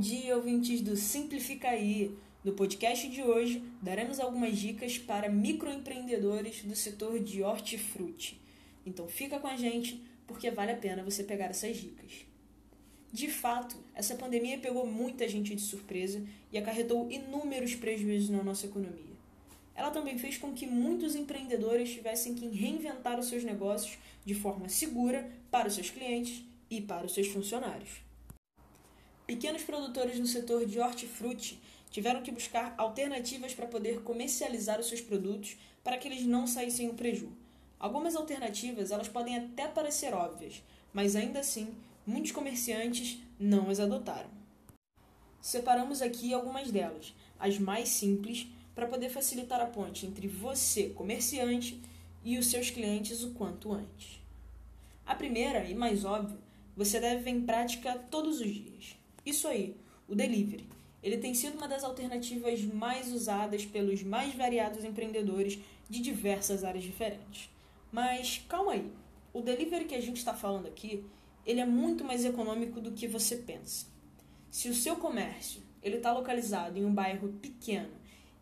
dia, 0.00 0.34
ouvintes 0.34 0.80
do 0.80 0.96
Simplifica 0.96 1.68
aí. 1.68 2.16
No 2.42 2.54
podcast 2.54 3.06
de 3.06 3.22
hoje, 3.22 3.62
daremos 3.82 4.18
algumas 4.18 4.56
dicas 4.56 4.96
para 4.96 5.28
microempreendedores 5.28 6.62
do 6.62 6.74
setor 6.74 7.20
de 7.20 7.42
hortifruti. 7.42 8.40
Então 8.86 9.06
fica 9.06 9.38
com 9.38 9.46
a 9.46 9.56
gente, 9.56 10.02
porque 10.26 10.50
vale 10.50 10.72
a 10.72 10.76
pena 10.76 11.04
você 11.04 11.22
pegar 11.22 11.50
essas 11.50 11.76
dicas. 11.76 12.24
De 13.12 13.28
fato, 13.28 13.76
essa 13.94 14.14
pandemia 14.14 14.56
pegou 14.56 14.86
muita 14.86 15.28
gente 15.28 15.54
de 15.54 15.60
surpresa 15.60 16.24
e 16.50 16.56
acarretou 16.56 17.10
inúmeros 17.10 17.74
prejuízos 17.74 18.30
na 18.30 18.42
nossa 18.42 18.64
economia. 18.64 19.10
Ela 19.74 19.90
também 19.90 20.16
fez 20.16 20.38
com 20.38 20.54
que 20.54 20.66
muitos 20.66 21.14
empreendedores 21.14 21.92
tivessem 21.92 22.34
que 22.34 22.48
reinventar 22.48 23.20
os 23.20 23.28
seus 23.28 23.44
negócios 23.44 23.98
de 24.24 24.32
forma 24.32 24.66
segura 24.70 25.30
para 25.50 25.68
os 25.68 25.74
seus 25.74 25.90
clientes 25.90 26.42
e 26.70 26.80
para 26.80 27.04
os 27.04 27.12
seus 27.12 27.28
funcionários. 27.28 28.09
Pequenos 29.30 29.62
produtores 29.62 30.18
no 30.18 30.26
setor 30.26 30.66
de 30.66 30.80
hortifruti 30.80 31.62
tiveram 31.88 32.20
que 32.20 32.32
buscar 32.32 32.74
alternativas 32.76 33.54
para 33.54 33.68
poder 33.68 34.02
comercializar 34.02 34.80
os 34.80 34.88
seus 34.88 35.00
produtos 35.00 35.56
para 35.84 35.96
que 35.96 36.08
eles 36.08 36.26
não 36.26 36.48
saíssem 36.48 36.88
o 36.88 36.94
preju. 36.94 37.30
Algumas 37.78 38.16
alternativas 38.16 38.90
elas 38.90 39.06
podem 39.06 39.36
até 39.36 39.68
parecer 39.68 40.12
óbvias, 40.14 40.64
mas 40.92 41.14
ainda 41.14 41.38
assim 41.38 41.72
muitos 42.04 42.32
comerciantes 42.32 43.20
não 43.38 43.70
as 43.70 43.78
adotaram. 43.78 44.30
Separamos 45.40 46.02
aqui 46.02 46.34
algumas 46.34 46.72
delas, 46.72 47.14
as 47.38 47.56
mais 47.56 47.88
simples, 47.88 48.48
para 48.74 48.88
poder 48.88 49.10
facilitar 49.10 49.60
a 49.60 49.66
ponte 49.66 50.06
entre 50.06 50.26
você, 50.26 50.88
comerciante, 50.88 51.80
e 52.24 52.36
os 52.36 52.46
seus 52.46 52.68
clientes 52.68 53.22
o 53.22 53.30
quanto 53.30 53.72
antes. 53.72 54.20
A 55.06 55.14
primeira 55.14 55.62
e 55.70 55.74
mais 55.76 56.04
óbvia, 56.04 56.36
você 56.76 56.98
deve 56.98 57.22
ver 57.22 57.30
em 57.30 57.42
prática 57.42 57.96
todos 58.10 58.40
os 58.40 58.48
dias. 58.48 58.98
Isso 59.24 59.46
aí, 59.46 59.76
o 60.08 60.14
delivery. 60.14 60.68
Ele 61.02 61.16
tem 61.16 61.34
sido 61.34 61.56
uma 61.56 61.68
das 61.68 61.82
alternativas 61.82 62.62
mais 62.62 63.12
usadas 63.12 63.64
pelos 63.64 64.02
mais 64.02 64.34
variados 64.34 64.84
empreendedores 64.84 65.58
de 65.88 66.00
diversas 66.00 66.62
áreas 66.62 66.84
diferentes. 66.84 67.50
Mas 67.90 68.44
calma 68.48 68.72
aí, 68.72 68.90
o 69.32 69.40
delivery 69.40 69.84
que 69.84 69.94
a 69.94 70.00
gente 70.00 70.18
está 70.18 70.34
falando 70.34 70.66
aqui, 70.66 71.04
ele 71.46 71.60
é 71.60 71.66
muito 71.66 72.04
mais 72.04 72.24
econômico 72.24 72.80
do 72.80 72.92
que 72.92 73.06
você 73.06 73.36
pensa. 73.36 73.86
Se 74.50 74.68
o 74.68 74.74
seu 74.74 74.96
comércio 74.96 75.62
ele 75.82 75.96
está 75.96 76.12
localizado 76.12 76.78
em 76.78 76.84
um 76.84 76.92
bairro 76.92 77.32
pequeno 77.40 77.90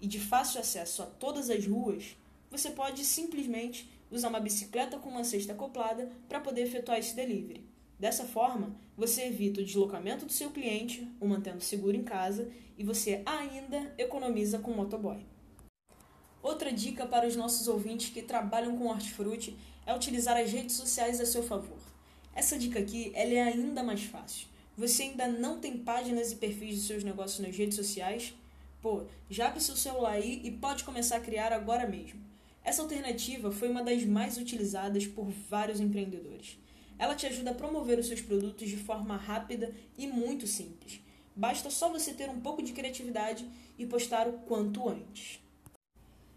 e 0.01 0.07
de 0.07 0.19
fácil 0.19 0.61
acesso 0.61 1.03
a 1.03 1.07
todas 1.07 1.51
as 1.51 1.67
ruas, 1.67 2.17
você 2.51 2.71
pode 2.71 3.05
simplesmente 3.05 3.89
usar 4.11 4.29
uma 4.29 4.41
bicicleta 4.41 4.99
com 4.99 5.11
uma 5.11 5.25
cesta 5.25 5.53
acoplada 5.53 6.11
para 6.29 6.41
poder 6.41 6.63
efetuar 6.63 6.99
esse 6.99 7.15
delivery. 7.15 7.65
Dessa 7.99 8.25
forma, 8.25 8.77
você 8.97 9.27
evita 9.27 9.61
o 9.61 9.65
deslocamento 9.65 10.25
do 10.25 10.33
seu 10.33 10.51
cliente, 10.51 11.11
o 11.21 11.27
mantendo 11.27 11.61
seguro 11.61 11.97
em 11.97 12.05
casa, 12.05 12.49
e 12.77 12.85
você 12.85 13.23
ainda 13.27 13.93
economiza 13.99 14.61
com 14.61 14.71
o 14.71 14.77
motoboy. 14.77 15.27
Outra 16.41 16.73
dica 16.73 17.05
para 17.05 17.27
os 17.27 17.35
nossos 17.35 17.67
ouvintes 17.67 18.11
que 18.11 18.23
trabalham 18.23 18.79
com 18.79 18.87
hortifruti 18.87 19.57
é 19.85 19.93
utilizar 19.93 20.37
as 20.37 20.53
redes 20.53 20.77
sociais 20.77 21.21
a 21.21 21.27
seu 21.27 21.43
favor. 21.43 21.79
Essa 22.33 22.57
dica 22.57 22.79
aqui 22.79 23.11
ela 23.15 23.33
é 23.33 23.43
ainda 23.43 23.83
mais 23.83 24.05
fácil. 24.05 24.47
Você 24.77 25.03
ainda 25.03 25.27
não 25.27 25.59
tem 25.59 25.77
páginas 25.79 26.31
e 26.31 26.37
perfis 26.37 26.77
de 26.77 26.83
seus 26.83 27.03
negócios 27.03 27.41
nas 27.41 27.57
redes 27.57 27.75
sociais? 27.75 28.33
Pô, 28.81 29.07
já 29.29 29.53
o 29.53 29.61
seu 29.61 29.75
celular 29.75 30.13
aí 30.13 30.41
e 30.45 30.53
pode 30.53 30.85
começar 30.85 31.17
a 31.17 31.21
criar 31.21 31.53
agora 31.53 31.85
mesmo. 31.85 32.21
Essa 32.63 32.83
alternativa 32.83 33.51
foi 33.51 33.69
uma 33.69 33.83
das 33.83 34.05
mais 34.05 34.39
utilizadas 34.39 35.05
por 35.05 35.29
vários 35.51 35.81
empreendedores. 35.81 36.57
Ela 36.99 37.15
te 37.15 37.27
ajuda 37.27 37.51
a 37.53 37.55
promover 37.55 37.99
os 37.99 38.07
seus 38.07 38.21
produtos 38.21 38.69
de 38.69 38.77
forma 38.77 39.17
rápida 39.17 39.73
e 39.97 40.07
muito 40.07 40.47
simples. 40.47 41.01
Basta 41.35 41.71
só 41.71 41.89
você 41.89 42.13
ter 42.13 42.29
um 42.29 42.41
pouco 42.41 42.63
de 42.63 42.73
criatividade 42.73 43.49
e 43.79 43.87
postar 43.87 44.27
o 44.27 44.33
quanto 44.41 44.89
antes. 44.89 45.41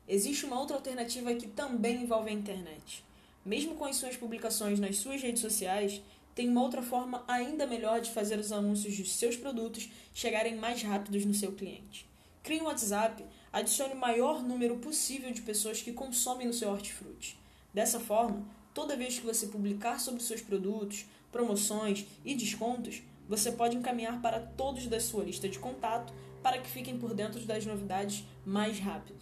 Existe 0.08 0.46
uma 0.46 0.60
outra 0.60 0.76
alternativa 0.76 1.34
que 1.34 1.48
também 1.48 2.04
envolve 2.04 2.30
a 2.30 2.34
internet. 2.34 3.04
Mesmo 3.44 3.76
com 3.76 3.86
as 3.86 3.96
suas 3.96 4.16
publicações 4.16 4.80
nas 4.80 4.98
suas 4.98 5.22
redes 5.22 5.42
sociais, 5.42 6.02
tem 6.36 6.48
uma 6.48 6.62
outra 6.62 6.82
forma 6.82 7.24
ainda 7.28 7.66
melhor 7.66 8.00
de 8.00 8.12
fazer 8.12 8.38
os 8.38 8.52
anúncios 8.52 8.98
dos 8.98 9.12
seus 9.14 9.36
produtos 9.36 9.90
chegarem 10.14 10.56
mais 10.56 10.84
rápidos 10.84 11.26
no 11.26 11.34
seu 11.34 11.52
cliente. 11.54 12.06
Crie 12.44 12.62
um 12.62 12.66
WhatsApp, 12.66 13.24
adicione 13.52 13.94
o 13.94 13.98
maior 13.98 14.44
número 14.44 14.78
possível 14.78 15.32
de 15.32 15.42
pessoas 15.42 15.82
que 15.82 15.94
consomem 15.94 16.48
o 16.48 16.54
seu 16.54 16.70
hortifruti. 16.70 17.38
Dessa 17.74 18.00
forma, 18.00 18.46
Toda 18.74 18.96
vez 18.96 19.20
que 19.20 19.26
você 19.26 19.48
publicar 19.48 20.00
sobre 20.00 20.24
seus 20.24 20.42
produtos, 20.42 21.06
promoções 21.32 22.06
e 22.24 22.34
descontos, 22.34 23.02
você 23.28 23.52
pode 23.52 23.76
encaminhar 23.76 24.22
para 24.22 24.40
todos 24.40 24.88
da 24.88 25.00
sua 25.00 25.24
lista 25.24 25.50
de 25.50 25.60
contato 25.60 26.14
para 26.42 26.58
que 26.58 26.70
fiquem 26.70 26.98
por 26.98 27.14
dentro 27.14 27.42
das 27.42 27.66
novidades 27.66 28.26
mais 28.46 28.80
rápido. 28.80 29.20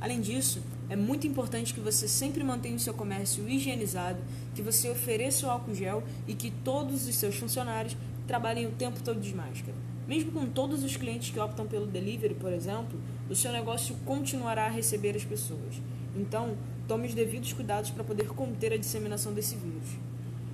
Além 0.00 0.20
disso, 0.20 0.62
é 0.88 0.94
muito 0.94 1.26
importante 1.26 1.74
que 1.74 1.80
você 1.80 2.06
sempre 2.06 2.44
mantenha 2.44 2.76
o 2.76 2.80
seu 2.80 2.94
comércio 2.94 3.48
higienizado, 3.48 4.22
que 4.54 4.62
você 4.62 4.88
ofereça 4.90 5.46
o 5.46 5.50
álcool 5.50 5.74
gel 5.74 6.02
e 6.28 6.34
que 6.34 6.50
todos 6.50 7.08
os 7.08 7.14
seus 7.16 7.34
funcionários 7.36 7.96
trabalhem 8.26 8.66
o 8.66 8.72
tempo 8.72 9.02
todo 9.02 9.20
de 9.20 9.34
máscara. 9.34 9.74
Mesmo 10.06 10.30
com 10.30 10.46
todos 10.46 10.84
os 10.84 10.96
clientes 10.96 11.30
que 11.30 11.40
optam 11.40 11.66
pelo 11.66 11.86
delivery, 11.86 12.34
por 12.34 12.52
exemplo, 12.52 13.00
o 13.28 13.34
seu 13.34 13.50
negócio 13.50 13.96
continuará 14.04 14.66
a 14.66 14.70
receber 14.70 15.16
as 15.16 15.24
pessoas. 15.24 15.80
Então, 16.14 16.56
tome 16.86 17.08
os 17.08 17.14
devidos 17.14 17.52
cuidados 17.52 17.90
para 17.90 18.04
poder 18.04 18.28
conter 18.28 18.72
a 18.72 18.76
disseminação 18.76 19.32
desse 19.32 19.56
vírus. 19.56 19.88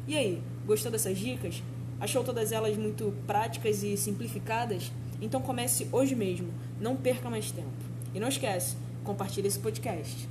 E 0.07 0.17
aí, 0.17 0.43
gostou 0.67 0.91
dessas 0.91 1.17
dicas? 1.19 1.63
Achou 2.01 2.25
todas 2.25 2.51
elas 2.51 2.77
muito 2.77 3.15
práticas 3.27 3.83
e 3.83 3.97
simplificadas? 3.97 4.91
Então 5.21 5.41
comece 5.41 5.87
hoje 5.93 6.15
mesmo, 6.15 6.53
não 6.81 6.97
perca 6.97 7.31
mais 7.31 7.53
tempo. 7.53 7.69
E 8.15 8.19
não 8.19 8.29
esquece, 8.29 8.77
compartilhe 9.05 9.47
esse 9.47 9.59
podcast. 9.59 10.29